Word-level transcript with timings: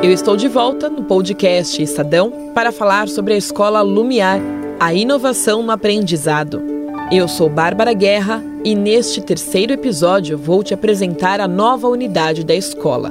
Eu 0.00 0.12
estou 0.12 0.36
de 0.36 0.46
volta 0.46 0.88
no 0.88 1.02
podcast 1.02 1.82
Estadão 1.82 2.52
para 2.54 2.70
falar 2.70 3.08
sobre 3.08 3.34
a 3.34 3.36
escola 3.36 3.80
Lumiar, 3.80 4.40
a 4.78 4.94
inovação 4.94 5.60
no 5.60 5.72
aprendizado. 5.72 6.62
Eu 7.10 7.26
sou 7.26 7.50
Bárbara 7.50 7.92
Guerra 7.92 8.40
e 8.64 8.76
neste 8.76 9.20
terceiro 9.20 9.72
episódio 9.72 10.38
vou 10.38 10.62
te 10.62 10.72
apresentar 10.72 11.40
a 11.40 11.48
nova 11.48 11.88
unidade 11.88 12.44
da 12.44 12.54
escola. 12.54 13.10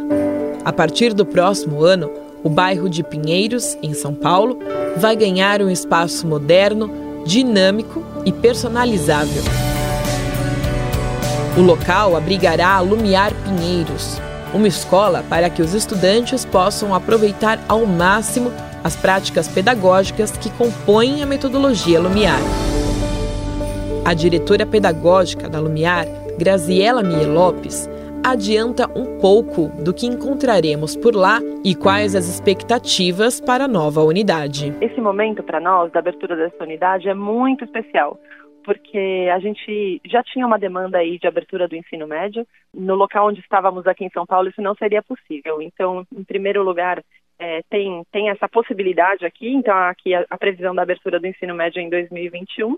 A 0.63 0.71
partir 0.71 1.13
do 1.13 1.25
próximo 1.25 1.83
ano, 1.83 2.09
o 2.41 2.47
bairro 2.47 2.89
de 2.89 3.03
Pinheiros, 3.03 3.77
em 3.83 3.93
São 3.93 4.13
Paulo, 4.13 4.57
vai 4.95 5.15
ganhar 5.15 5.61
um 5.61 5.69
espaço 5.69 6.25
moderno, 6.25 6.89
dinâmico 7.25 8.01
e 8.25 8.31
personalizável. 8.31 9.43
O 11.57 11.61
local 11.61 12.15
abrigará 12.15 12.75
a 12.75 12.79
Lumiar 12.79 13.33
Pinheiros, 13.43 14.21
uma 14.57 14.67
escola 14.67 15.23
para 15.29 15.49
que 15.49 15.61
os 15.61 15.73
estudantes 15.73 16.43
possam 16.43 16.93
aproveitar 16.93 17.59
ao 17.69 17.85
máximo 17.85 18.51
as 18.83 18.95
práticas 18.95 19.47
pedagógicas 19.47 20.35
que 20.35 20.49
compõem 20.51 21.21
a 21.21 21.25
metodologia 21.25 21.99
Lumiar. 21.99 22.39
A 24.03 24.13
diretora 24.13 24.65
pedagógica 24.65 25.47
da 25.47 25.59
Lumiar, 25.59 26.05
Graziela 26.39 27.03
Mie 27.03 27.25
Lopes, 27.25 27.87
adianta 28.25 28.89
um 28.97 29.19
pouco 29.19 29.67
do 29.83 29.93
que 29.93 30.07
encontraremos 30.07 30.95
por 30.95 31.15
lá 31.15 31.39
e 31.63 31.75
quais 31.75 32.15
as 32.15 32.27
expectativas 32.27 33.39
para 33.39 33.65
a 33.65 33.67
nova 33.67 34.01
unidade. 34.01 34.73
Esse 34.81 34.99
momento 34.99 35.43
para 35.43 35.59
nós 35.59 35.91
da 35.91 35.99
abertura 35.99 36.35
dessa 36.35 36.63
unidade 36.63 37.07
é 37.07 37.13
muito 37.13 37.63
especial, 37.63 38.19
porque 38.67 39.29
a 39.33 39.39
gente 39.39 40.01
já 40.05 40.21
tinha 40.21 40.45
uma 40.45 40.59
demanda 40.59 40.97
aí 40.97 41.17
de 41.17 41.25
abertura 41.25 41.69
do 41.69 41.75
ensino 41.77 42.05
médio. 42.05 42.45
No 42.73 42.95
local 42.95 43.29
onde 43.29 43.39
estávamos 43.39 43.87
aqui 43.87 44.03
em 44.03 44.09
São 44.09 44.25
Paulo, 44.25 44.49
isso 44.49 44.61
não 44.61 44.75
seria 44.75 45.01
possível. 45.01 45.61
Então, 45.61 46.05
em 46.13 46.23
primeiro 46.25 46.61
lugar, 46.63 47.01
é, 47.39 47.61
tem, 47.69 48.03
tem 48.11 48.29
essa 48.29 48.45
possibilidade 48.49 49.25
aqui, 49.25 49.47
então 49.47 49.73
aqui 49.73 50.13
a, 50.13 50.25
a, 50.29 50.37
previsão 50.37 50.75
da 50.75 50.81
abertura 50.81 51.17
do 51.17 51.27
ensino 51.27 51.55
médio 51.55 51.79
é 51.79 51.83
em 51.83 51.89
2021. 51.89 52.77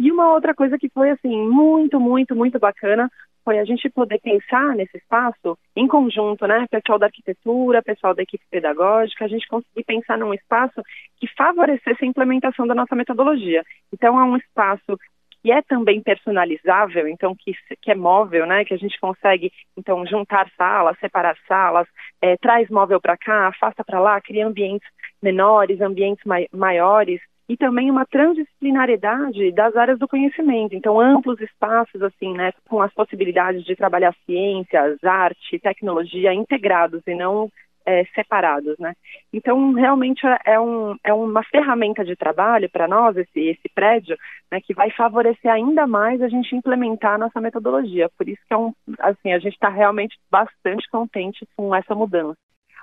E 0.00 0.10
uma 0.10 0.34
outra 0.34 0.52
coisa 0.52 0.76
que 0.76 0.88
foi 0.88 1.10
assim 1.10 1.40
muito, 1.48 2.00
muito, 2.00 2.34
muito 2.34 2.58
bacana 2.58 3.08
foi 3.44 3.60
a 3.60 3.64
gente 3.64 3.88
poder 3.88 4.18
pensar 4.20 4.74
nesse 4.74 4.96
espaço 4.96 5.56
em 5.76 5.86
conjunto, 5.86 6.48
né, 6.48 6.66
pessoal 6.68 6.98
da 6.98 7.06
arquitetura, 7.06 7.80
pessoal 7.80 8.12
da 8.12 8.24
equipe 8.24 8.44
pedagógica, 8.50 9.24
a 9.24 9.28
gente 9.28 9.46
conseguir 9.46 9.84
pensar 9.84 10.18
num 10.18 10.34
espaço 10.34 10.82
que 11.16 11.28
favorecesse 11.36 12.04
a 12.04 12.06
implementação 12.06 12.66
da 12.66 12.74
nossa 12.74 12.96
metodologia. 12.96 13.62
Então 13.92 14.18
é 14.20 14.24
um 14.24 14.36
espaço 14.36 14.98
que 15.42 15.52
é 15.52 15.62
também 15.62 16.02
personalizável, 16.02 17.08
então 17.08 17.34
que, 17.34 17.52
que 17.80 17.90
é 17.90 17.94
móvel, 17.94 18.46
né? 18.46 18.64
Que 18.64 18.74
a 18.74 18.78
gente 18.78 18.98
consegue 19.00 19.52
então 19.76 20.04
juntar 20.06 20.50
salas, 20.56 20.98
separar 20.98 21.36
salas, 21.46 21.86
é, 22.20 22.36
traz 22.36 22.68
móvel 22.68 23.00
para 23.00 23.16
cá, 23.16 23.48
afasta 23.48 23.84
para 23.84 24.00
lá, 24.00 24.20
cria 24.20 24.46
ambientes 24.46 24.88
menores, 25.22 25.80
ambientes 25.80 26.24
mai 26.24 26.46
maiores 26.52 27.20
e 27.48 27.56
também 27.56 27.90
uma 27.90 28.04
transdisciplinariedade 28.04 29.50
das 29.52 29.74
áreas 29.74 29.98
do 29.98 30.06
conhecimento. 30.06 30.74
Então, 30.74 31.00
amplos 31.00 31.40
espaços, 31.40 32.02
assim, 32.02 32.34
né, 32.34 32.52
com 32.68 32.82
as 32.82 32.92
possibilidades 32.92 33.64
de 33.64 33.74
trabalhar 33.74 34.14
ciências, 34.26 35.02
arte, 35.02 35.58
tecnologia 35.58 36.34
integrados 36.34 37.02
e 37.06 37.14
não 37.14 37.50
é, 37.88 38.04
separados, 38.14 38.78
né? 38.78 38.92
Então, 39.32 39.72
realmente 39.72 40.26
é, 40.26 40.52
é, 40.52 40.60
um, 40.60 40.94
é 41.02 41.12
uma 41.12 41.42
ferramenta 41.44 42.04
de 42.04 42.14
trabalho 42.14 42.68
para 42.70 42.86
nós, 42.86 43.16
esse, 43.16 43.40
esse 43.40 43.68
prédio, 43.74 44.14
né, 44.52 44.60
que 44.60 44.74
vai 44.74 44.90
favorecer 44.90 45.50
ainda 45.50 45.86
mais 45.86 46.20
a 46.20 46.28
gente 46.28 46.54
implementar 46.54 47.14
a 47.14 47.18
nossa 47.18 47.40
metodologia. 47.40 48.10
Por 48.18 48.28
isso 48.28 48.42
que 48.46 48.52
é 48.52 48.58
um, 48.58 48.74
assim, 48.98 49.32
a 49.32 49.38
gente 49.38 49.54
está 49.54 49.70
realmente 49.70 50.18
bastante 50.30 50.86
contente 50.90 51.48
com 51.56 51.74
essa 51.74 51.94
mudança. 51.94 52.36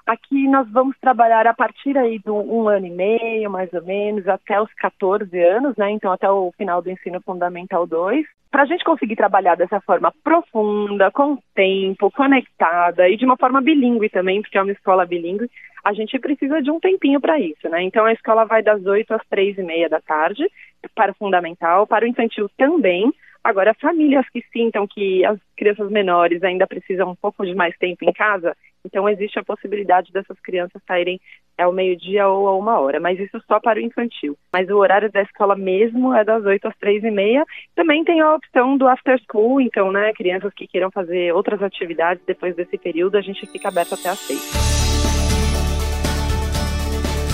Aqui 0.05 0.47
nós 0.47 0.69
vamos 0.71 0.95
trabalhar 0.99 1.47
a 1.47 1.53
partir 1.53 1.97
aí 1.97 2.19
do 2.19 2.35
um 2.35 2.67
ano 2.67 2.85
e 2.85 2.91
meio, 2.91 3.49
mais 3.49 3.73
ou 3.73 3.83
menos, 3.83 4.27
até 4.27 4.61
os 4.61 4.71
14 4.75 5.35
anos, 5.39 5.75
né? 5.77 5.89
Então 5.89 6.11
até 6.11 6.29
o 6.29 6.53
final 6.55 6.79
do 6.79 6.91
ensino 6.91 7.19
fundamental 7.21 7.87
2. 7.87 8.23
Para 8.51 8.63
a 8.63 8.65
gente 8.67 8.83
conseguir 8.83 9.15
trabalhar 9.15 9.55
dessa 9.55 9.81
forma 9.81 10.13
profunda, 10.23 11.09
com 11.09 11.37
tempo, 11.55 12.11
conectada 12.11 13.09
e 13.09 13.17
de 13.17 13.25
uma 13.25 13.35
forma 13.35 13.59
bilíngue 13.61 14.07
também, 14.09 14.41
porque 14.41 14.57
é 14.57 14.61
uma 14.61 14.71
escola 14.71 15.07
bilíngue, 15.07 15.49
a 15.83 15.91
gente 15.91 16.17
precisa 16.19 16.61
de 16.61 16.69
um 16.69 16.79
tempinho 16.79 17.19
para 17.19 17.39
isso, 17.39 17.67
né? 17.67 17.81
Então 17.81 18.05
a 18.05 18.13
escola 18.13 18.45
vai 18.45 18.61
das 18.61 18.85
8 18.85 19.11
às 19.11 19.25
três 19.27 19.57
e 19.57 19.63
meia 19.63 19.89
da 19.89 19.99
tarde 19.99 20.47
para 20.93 21.11
o 21.11 21.15
fundamental, 21.15 21.87
para 21.87 22.05
o 22.05 22.07
infantil 22.07 22.47
também, 22.55 23.11
Agora, 23.45 23.75
famílias 23.79 24.27
que 24.33 24.43
sintam 24.51 24.87
que 24.87 25.23
as 25.23 25.37
crianças 25.55 25.91
menores 25.91 26.43
ainda 26.43 26.65
precisam 26.65 27.11
um 27.11 27.15
pouco 27.15 27.45
de 27.45 27.53
mais 27.53 27.77
tempo 27.77 28.03
em 28.03 28.11
casa, 28.11 28.57
então 28.83 29.07
existe 29.07 29.37
a 29.37 29.43
possibilidade 29.43 30.11
dessas 30.11 30.39
crianças 30.39 30.81
saírem 30.87 31.21
ao 31.55 31.71
meio-dia 31.71 32.27
ou 32.27 32.47
a 32.47 32.57
uma 32.57 32.79
hora, 32.79 32.99
mas 32.99 33.19
isso 33.19 33.39
só 33.47 33.59
para 33.59 33.77
o 33.77 33.83
infantil. 33.83 34.35
Mas 34.51 34.67
o 34.67 34.77
horário 34.77 35.11
da 35.11 35.21
escola 35.21 35.55
mesmo 35.55 36.11
é 36.11 36.23
das 36.23 36.43
8 36.43 36.67
às 36.67 36.75
três 36.77 37.03
e 37.03 37.11
meia. 37.11 37.45
Também 37.75 38.03
tem 38.03 38.19
a 38.19 38.33
opção 38.33 38.77
do 38.77 38.87
after 38.87 39.15
school, 39.29 39.61
então, 39.61 39.91
né, 39.91 40.11
crianças 40.13 40.51
que 40.55 40.65
queiram 40.65 40.89
fazer 40.89 41.31
outras 41.31 41.61
atividades 41.61 42.23
depois 42.25 42.55
desse 42.55 42.79
período, 42.79 43.15
a 43.15 43.21
gente 43.21 43.45
fica 43.45 43.67
aberto 43.67 43.93
até 43.93 44.09
às 44.09 44.17
seis. 44.17 44.41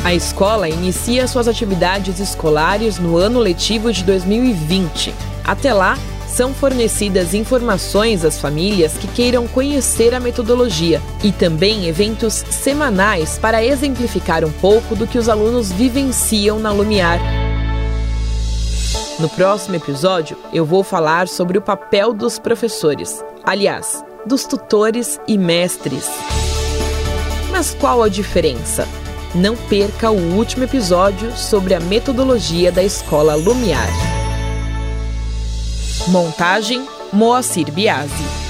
A 0.05 0.13
escola 0.13 0.67
inicia 0.67 1.25
suas 1.25 1.47
atividades 1.47 2.19
escolares 2.19 2.99
no 2.99 3.15
ano 3.15 3.39
letivo 3.39 3.93
de 3.93 4.03
2020. 4.03 5.30
Até 5.43 5.73
lá, 5.73 5.97
são 6.27 6.53
fornecidas 6.53 7.33
informações 7.33 8.23
às 8.23 8.39
famílias 8.39 8.93
que 8.93 9.07
queiram 9.07 9.47
conhecer 9.47 10.13
a 10.13 10.19
metodologia 10.19 11.01
e 11.23 11.31
também 11.31 11.87
eventos 11.87 12.33
semanais 12.49 13.37
para 13.37 13.63
exemplificar 13.63 14.45
um 14.45 14.51
pouco 14.51 14.95
do 14.95 15.05
que 15.05 15.17
os 15.17 15.27
alunos 15.27 15.71
vivenciam 15.71 16.57
na 16.57 16.71
Lumiar. 16.71 17.19
No 19.19 19.29
próximo 19.29 19.75
episódio, 19.75 20.37
eu 20.53 20.65
vou 20.65 20.83
falar 20.83 21.27
sobre 21.27 21.57
o 21.57 21.61
papel 21.61 22.13
dos 22.13 22.39
professores, 22.39 23.23
aliás, 23.43 24.03
dos 24.25 24.45
tutores 24.45 25.19
e 25.27 25.37
mestres. 25.37 26.09
Mas 27.51 27.75
qual 27.75 28.01
a 28.01 28.09
diferença? 28.09 28.87
Não 29.35 29.55
perca 29.55 30.09
o 30.09 30.35
último 30.35 30.63
episódio 30.63 31.31
sobre 31.37 31.73
a 31.73 31.79
metodologia 31.79 32.71
da 32.71 32.83
escola 32.83 33.35
Lumiar. 33.35 34.10
Montagem 36.07 36.87
Moacir 37.13 37.71
Biasi. 37.71 38.40